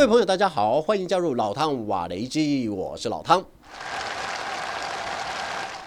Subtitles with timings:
[0.00, 3.44] 各位朋友，大家好，欢迎加入老汤瓦雷基，我是老汤。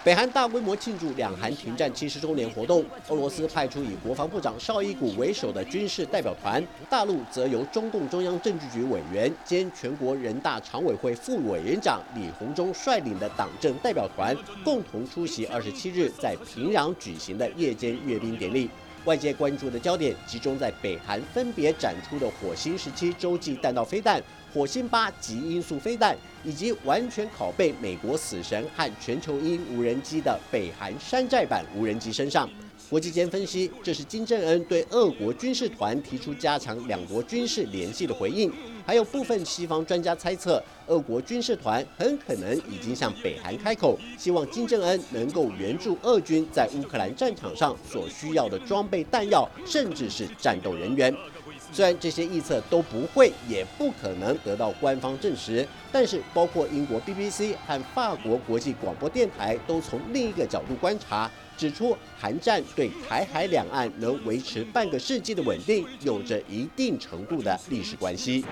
[0.04, 18.70] 北韩大规模庆祝两韩停战七十周年活动，俄罗斯派出以国防部长绍伊古为首的军事代表团，大陆则由中共中央政治局委员兼全国人大常委会副委员长李鸿忠率领的党政代表团，共同出席二十七日在平壤举行的夜间阅兵典礼。
[19.04, 24.22] 外界关注的焦点集中在北韩分别展出的火星时期洲际弹道飞弹、
[24.54, 32.48] 火星八极音速飞弹，以及完全拷贝美国死神和全球鹰无人机的北韩山寨版无人机身上。
[32.88, 38.52] 国际间分析，这是金正恩对俄国军事团提出加强两国军事联系的回应。
[38.86, 51.12] 还有部分西方专家猜测，俄国军事团很可能已经向北韩开口，希望金正恩能够援助俄军在乌克兰战场上所需要的装备、弹药，甚至是战斗人员。
[51.72, 61.30] 虽然这些预测都不会，也不可能得到官方证实，但是包括英国 BBC 和法国国际广播电台都从另一个角度观察。
[61.56, 68.44] 指出，韩战对台海两岸能维持半个世纪的稳定，有着一定程度的历史关系。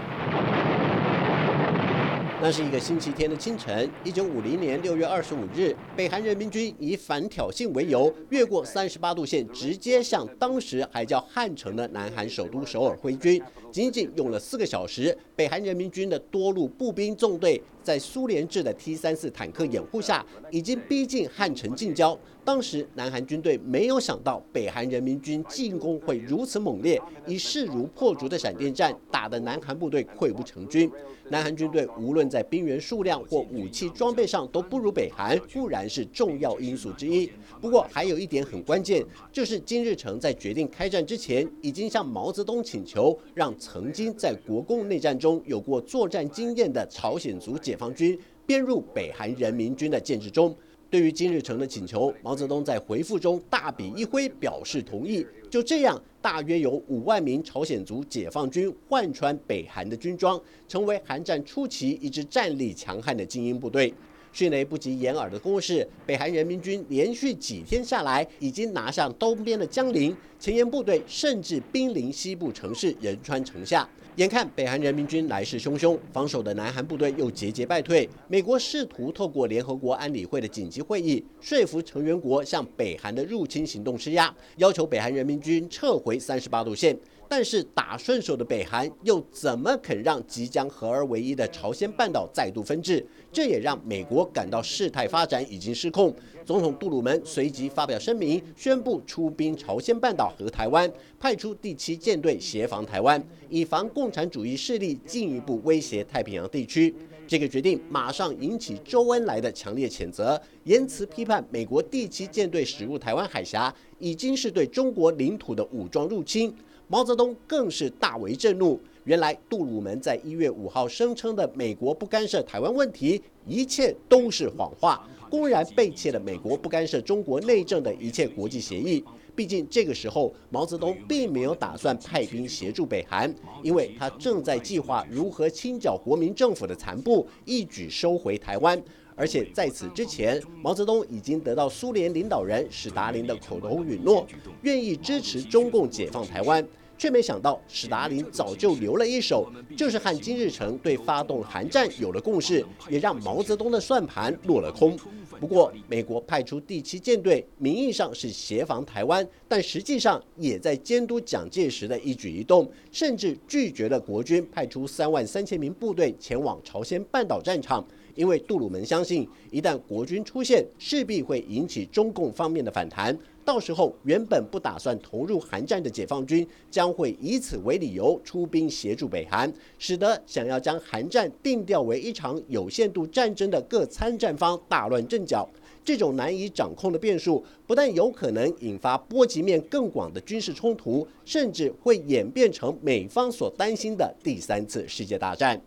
[2.42, 13.40] 那是一个星期天的清晨，一九五零年六月二十五日，北韩人民军以反挑衅为由，越过三十八度线，直接向当时还叫汉城的南韩首都首尔挥军。
[13.70, 17.62] 仅仅用了四个小时，北韩人民军的多路步兵纵队。
[17.82, 22.18] 在苏联制的 T 三四坦克掩护下，已经逼近汉城近郊。
[22.44, 30.90] 当时，南韩军队没有想到北韩人民军进攻会如此猛烈，以势如破竹的闪电战打得南韩部队溃不成军。
[31.28, 37.30] 南韩军队无论在兵员数量或武器装备上都不如北韩，固然是重要因素之一。
[37.60, 50.54] 不过，还有一点很关键，就是金日成在决定开战之前，已经向毛泽东请求，让曾经在国共内战中有过作战经验的朝鲜族解解放军编入北韩人民军的建制中。
[50.90, 55.26] 对于金日成的请求，毛泽东在回复中大笔一挥，表示同意。
[55.48, 60.38] 就这样，大约有五万名朝鲜族解放军换穿北韩的军装，
[60.68, 63.94] 成为韩战初期一支战力强悍的精英部队。
[64.34, 73.88] 迅雷不及掩耳的攻势，北韩人民军连续几天下来，已经拿下东边的江陵，前沿部队甚至兵临西部城市仁川城下。
[74.16, 78.06] 眼看北韩人民军来势汹汹，防守的南韩部队又节节败退。
[78.28, 86.94] 美国试图透过联合国安理会的紧急会议，说服成员国向北韩的入侵行动施压，要求北韩人民军撤回三十八度线。
[87.34, 93.02] 但是打顺手的北韩又怎么肯让即将合而为一的朝鲜半岛再度分治？
[93.32, 96.14] 这也让美国感到事态发展已经失控。
[96.44, 106.94] 总统杜鲁门随即发表声明，宣布出兵朝鲜半岛和台湾，派出第七舰队协防台湾，以防共产主义势力进一步威胁太平洋地区。
[107.26, 116.54] 这个决定马上引起周恩来的强烈谴责，言辞批判美国第七舰队驶入台湾海峡，已经是对中国领土的武装入侵。
[116.92, 118.78] 毛泽东更是大为震怒。
[119.04, 129.02] 原来杜鲁门在一月五号声称的美国不干涉台湾问题，一切都是谎话，公然背弃了美国不干涉中国内政的一切国际协议。
[129.34, 138.78] 毕竟这个时候，毛泽东并没有打算派兵协助北韩，因为他正在计划如何清剿国民政府的残部，一举收回台湾。
[139.14, 144.26] 而且在此之前，毛泽东已经得到苏联领导人史达林的口头允诺，
[144.60, 146.62] 愿意支持中共解放台湾。
[147.02, 154.96] 却没想到，史达林早就留了一手，就是和金日成对发动韩战有了共识，也让毛泽东的算盘落了空。
[155.40, 167.84] 不过，美国派出第七舰队，名义上是协防台湾，但实际上也在监督蒋介石的一举一动，甚至拒绝了国军派出三万三千名部队前往朝鲜半岛战场，
[168.14, 173.18] 因为杜鲁门相信，一旦国军出现，势必会引起中共方面的反弹。
[173.44, 185.48] 到时候，原本不打算投入韩战的解放军将会以此为理由出兵协助北韩，使得想要将韩战定调为一场有限度战争的各参战方大乱阵脚。
[185.84, 195.60] 这种难以掌控的变数，不但有可能引发波及面更广的军事冲突，甚至会演变成美方所担心的第三次世界大战。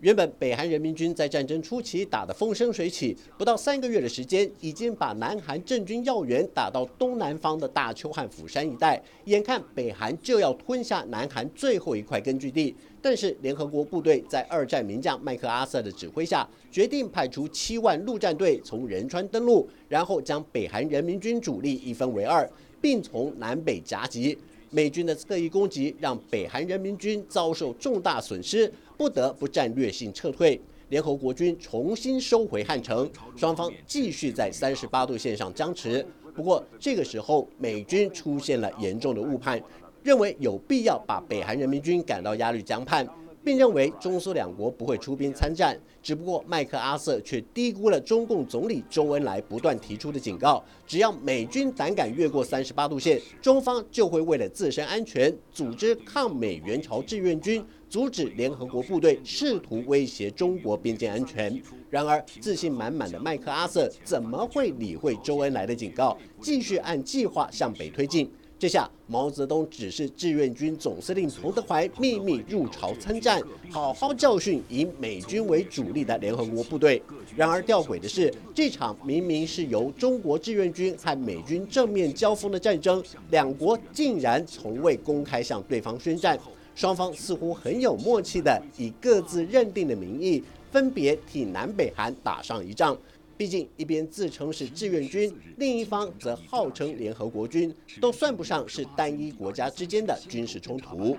[0.00, 12.74] 原本北韩人民军在战争初期打得风生水起，不到三个月的时间，已经把南韩政军要员打到东南方的大邱和釜山一带，眼看北韩就要吞下南韩最后一块根据地。
[13.02, 22.50] 但是联合国部队在二战名将麦克阿瑟的指挥下，决定派出七万陆战队从仁川登陆，然后将北韩人民军主力一分为二，
[22.80, 24.38] 并从南北夹击。
[24.70, 30.60] 美军的侧翼攻击让北韩人民军遭受重大损失，不得不战略性撤退。
[30.90, 36.04] 联合国军重新收回汉城，双方继续在三十八度线上僵持。
[36.34, 39.60] 不过，这个时候美军出现了严重的误判，
[40.04, 43.06] 认为有必要把北韩人民军赶到鸭绿江畔。
[43.42, 61.60] 并认为中苏两国不会出兵参战，只不过麦克阿瑟却低估了中共总理周恩来不断提出的警告：只要美军胆敢越过三十八度线，中方就会为了自身安全，组织抗美援朝志愿军，阻止联合国部队试图威胁中国边界安全。
[61.88, 68.30] 然而，自信满满的麦克阿瑟怎么会理会周恩来的警告，继续按计划向北推进？
[68.60, 73.40] 这下毛泽东指示志愿军总司令彭德怀秘密入朝参战，
[73.70, 77.02] 好好教训以美军为主力的联合国部队。
[77.34, 86.38] 然而吊诡的是，这场明明是由中国志愿军和美军正面交锋的战争，两国竟然从未公开向对方宣战。
[86.74, 92.94] 双方似乎很有默契的以各自认定的名义，分别替南北韩打上一仗。
[93.40, 101.16] 毕竟，一边自称是志愿军，另一方则号称联合国军，都算不上是单一国家之间的军事冲突。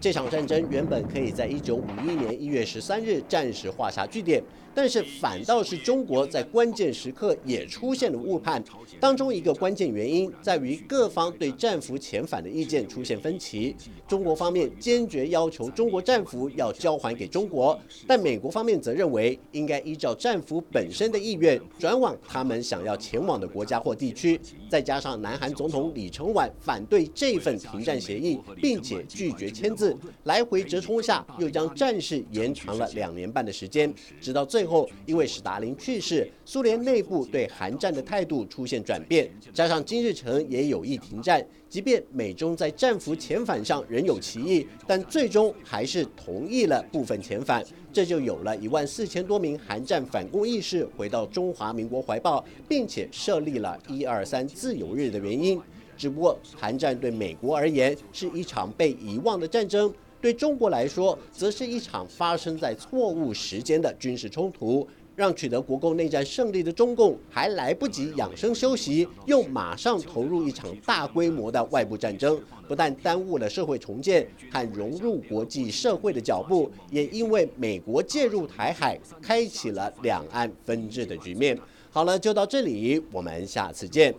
[0.00, 4.42] 这场战争原本可以在一九五一年一月十三日暂时画下句点，
[4.74, 8.64] 但是反倒是中国在关键时刻也出现了误判。
[8.98, 13.76] 当中一个关键原因在于各方对战俘遣返的意见出现分歧。
[14.08, 24.40] 中国方面坚决要求中国战俘要交还给中国，但美国方面则认为应该依照战俘本身的意愿转往他们想要前往的国家或地区。
[24.70, 29.89] 再加上南韩总统李承晚反对这份停战协议，并且拒绝签字。
[30.24, 55.60] 来回折冲下，又将战事延长了两年半的时间，直到最后，因为史达林去世，苏联内部对韩战的态度出现转变，加上金日成也有意停战，即便美中在战俘遣返上仍有歧义，但最终还是同意了部分遣返，这就有了一万四千多名韩战反共义士回到中华民国怀抱，并且设立了一二三自由日的原因。
[56.00, 81.58] 只不过，韩战对美国而言是一场被遗忘的战争，对中国来说，则是一场发生在错误时间的军事冲突，让取得国共内战胜利的中共还来不及养生休息，又马上投入一场大规模的外部战争，不但耽误了社会重建和融入国际社会的脚步，也因为美国介入台海，开启了两岸分治的局面。
[81.90, 84.14] 好了，就到这里，我们下次见。